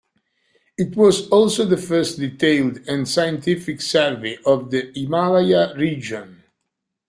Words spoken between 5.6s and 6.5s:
region.